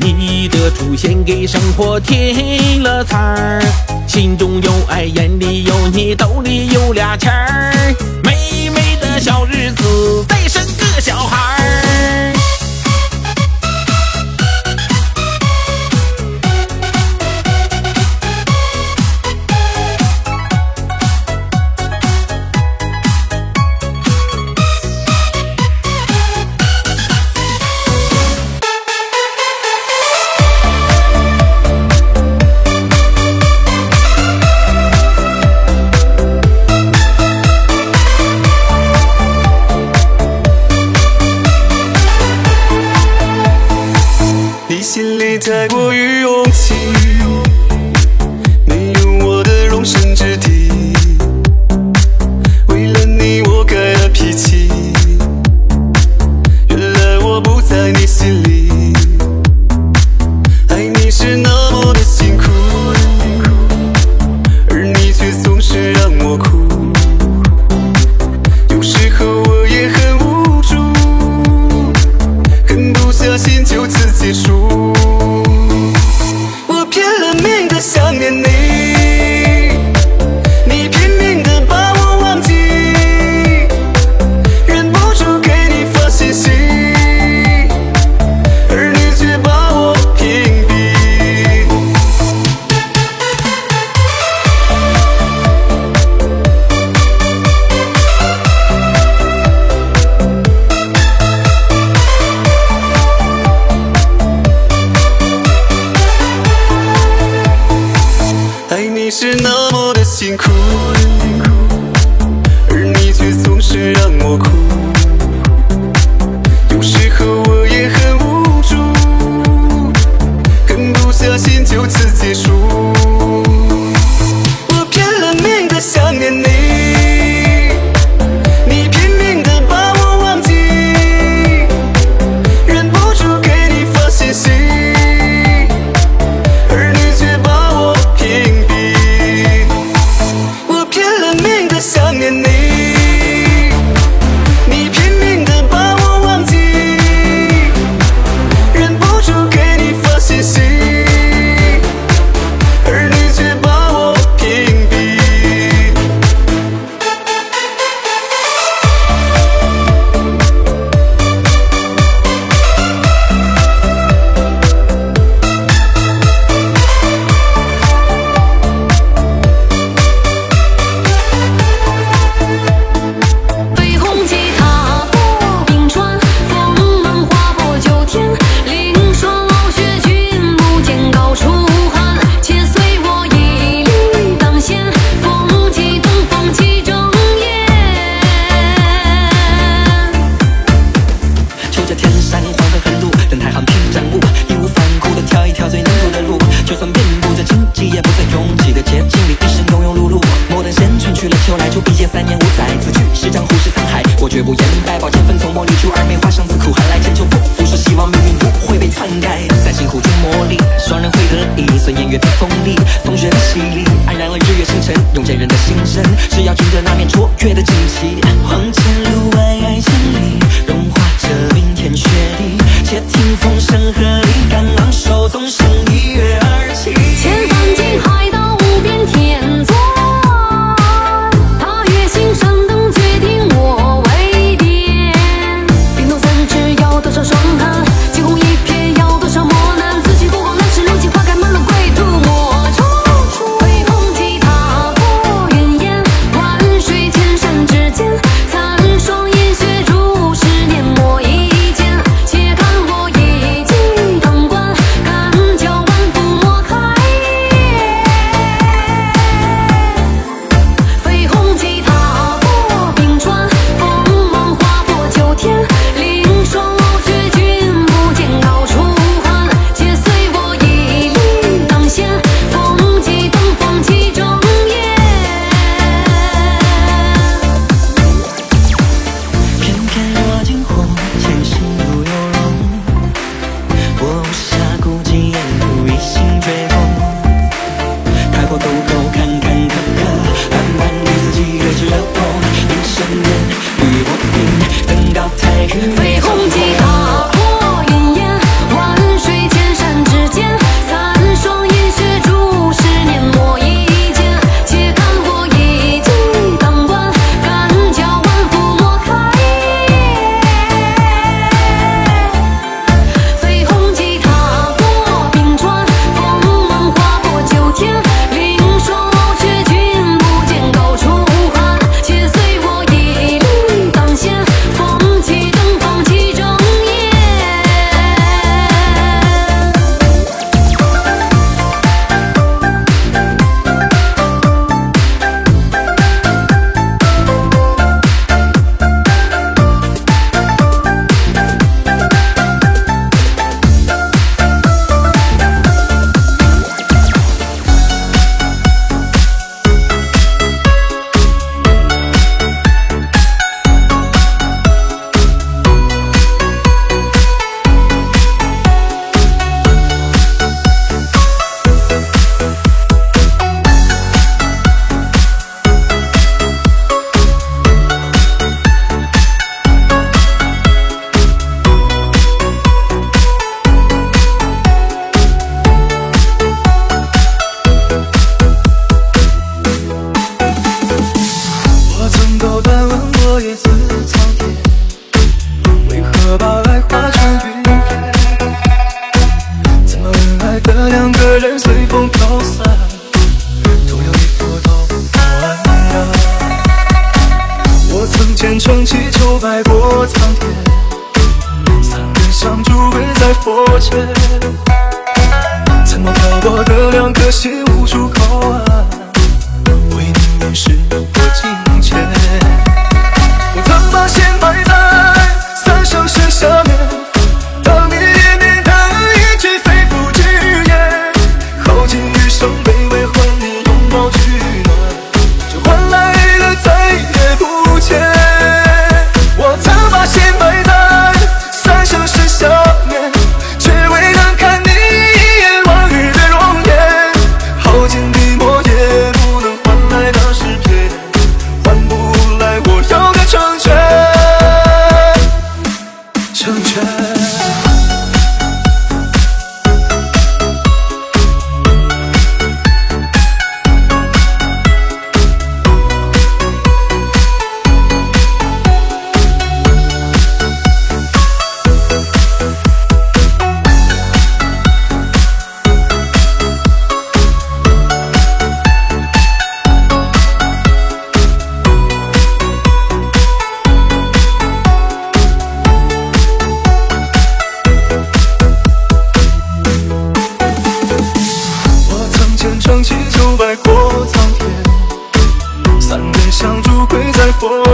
[0.00, 3.62] 你的出现给生活添了彩儿，
[4.06, 7.94] 心中有爱，眼里有你，兜里有俩钱儿。
[8.24, 10.39] 美美的小日子，再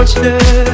[0.07, 0.66] 在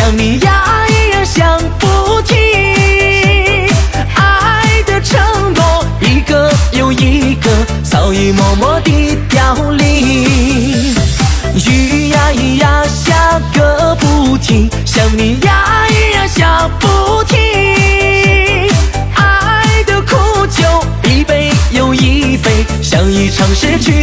[0.00, 2.34] 想你呀，依然想不停。
[4.14, 5.20] 爱的承
[5.52, 7.50] 诺一个又一个，
[7.84, 10.94] 早已默默地凋零。
[11.66, 17.36] 雨呀咿呀下个不停，想你呀，依然想不停。
[19.14, 20.62] 爱的苦酒
[21.04, 23.99] 一杯又一杯，像一场失去。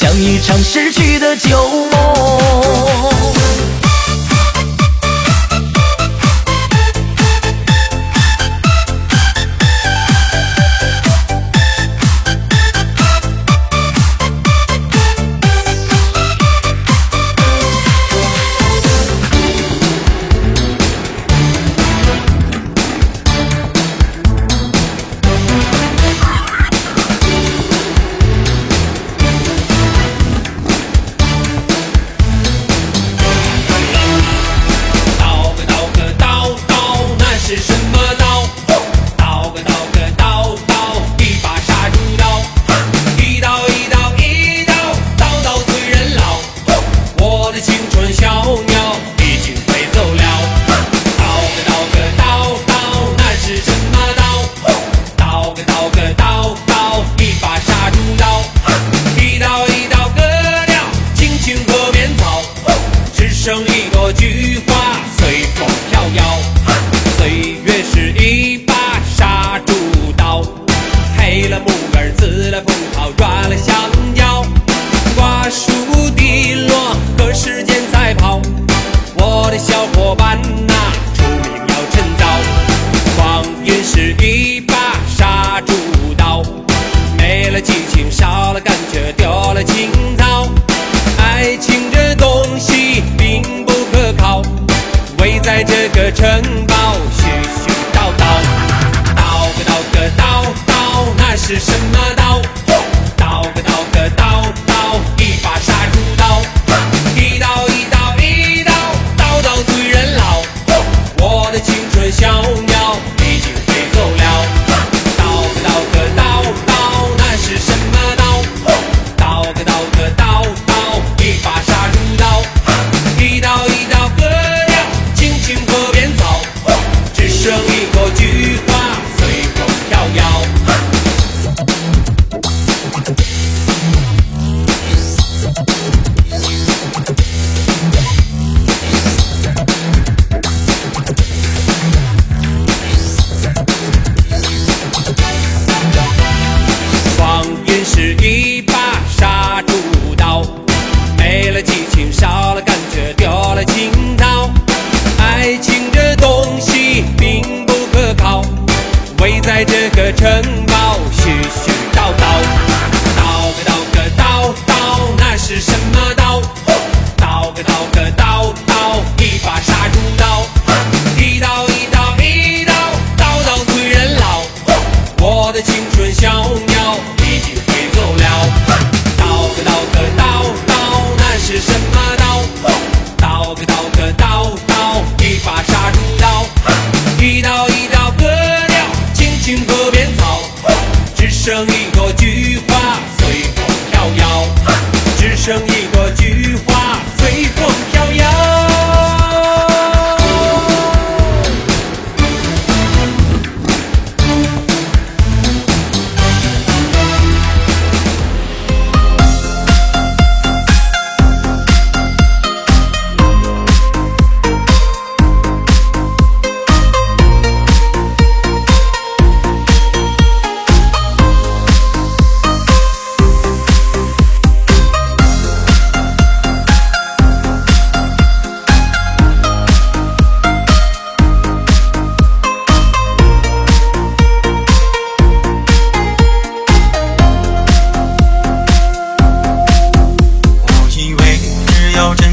[0.00, 1.69] 像一场逝去的酒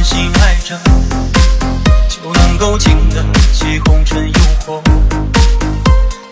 [0.08, 0.80] 心爱着
[2.08, 3.22] 就能够经得
[3.52, 4.82] 起红尘诱惑。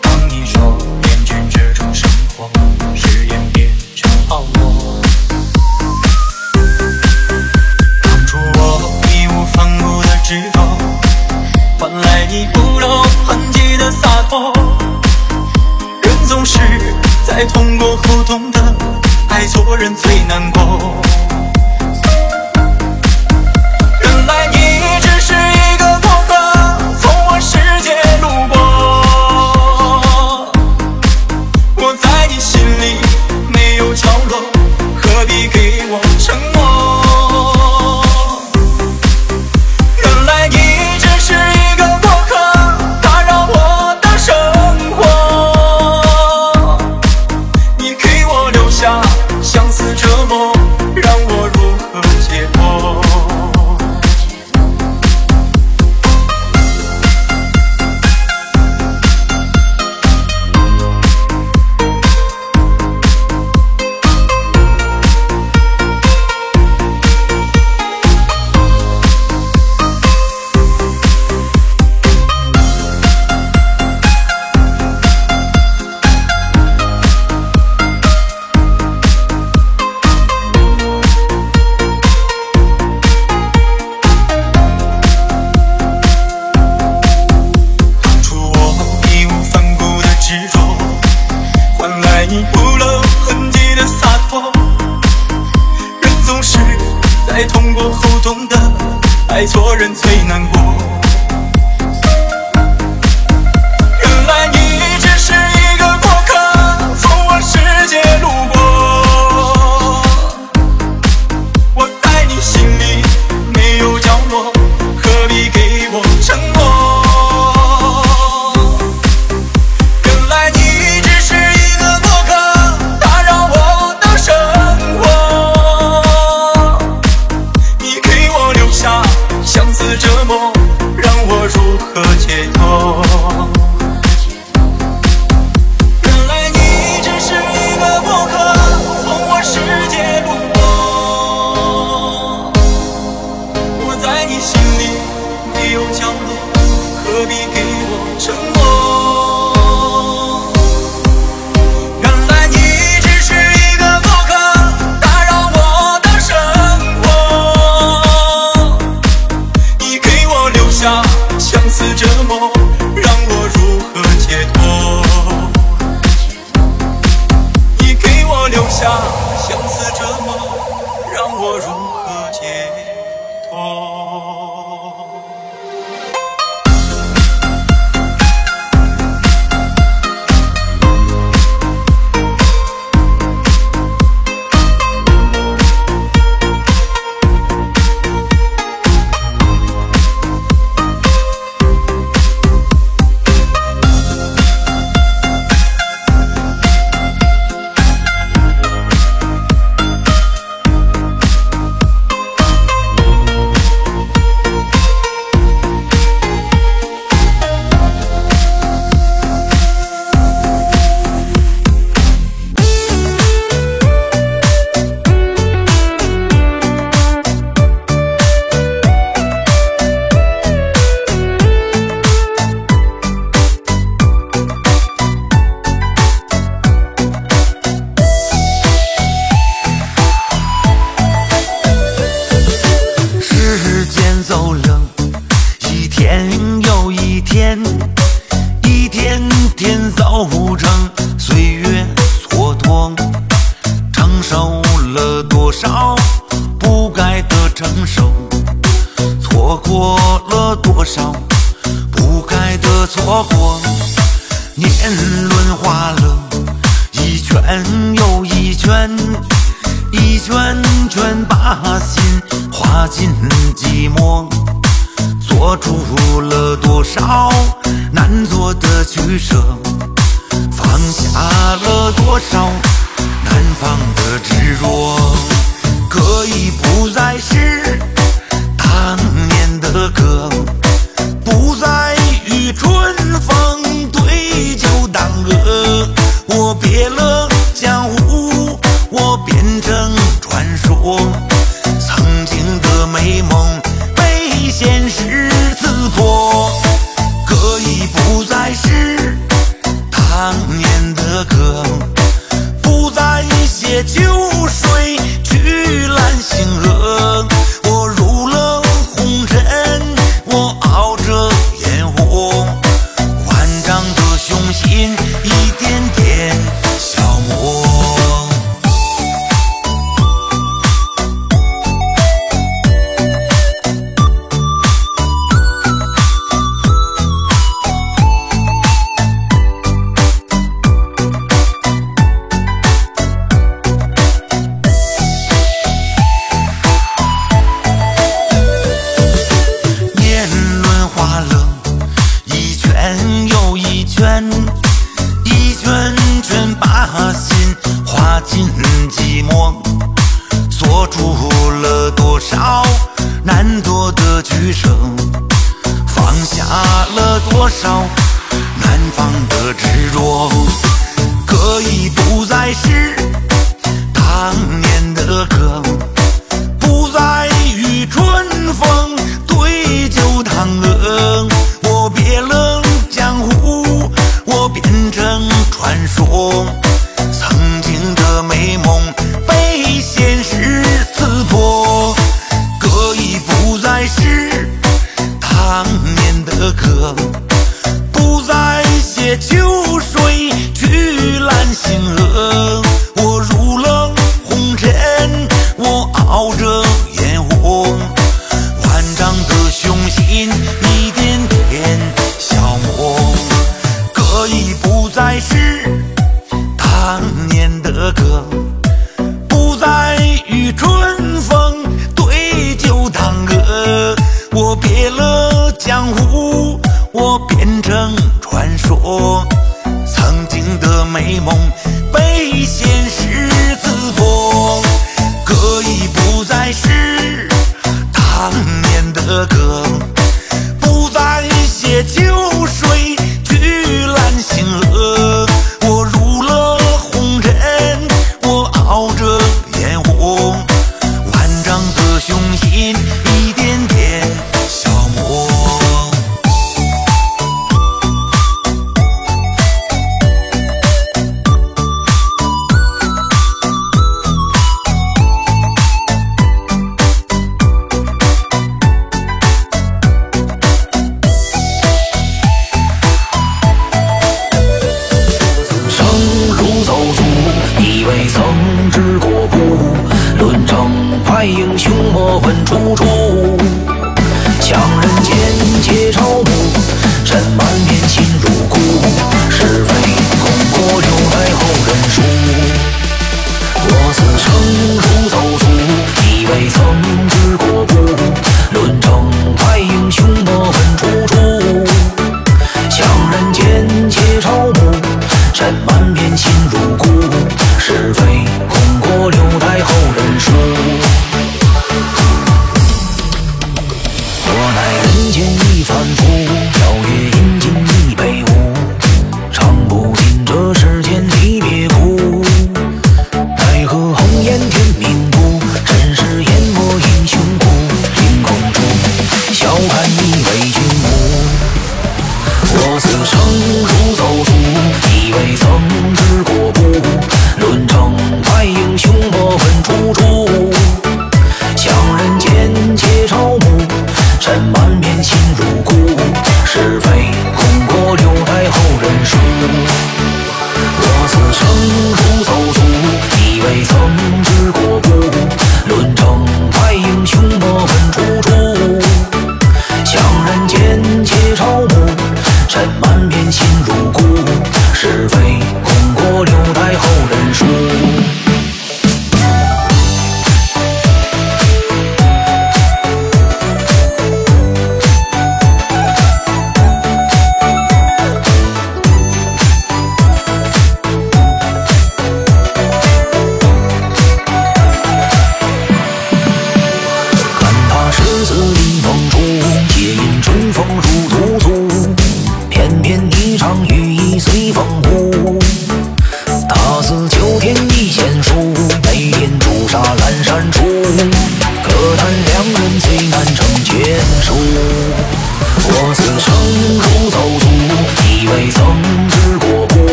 [0.00, 2.48] 当你说厌倦这种生活
[2.94, 4.98] 誓言变成泡沫。
[8.02, 10.60] 当初我义无反顾的执着
[11.78, 14.54] 换来你不露痕迹的洒脱。
[16.02, 16.58] 人总是
[17.26, 18.74] 在痛过后懂得
[19.28, 20.96] 爱错人最难过。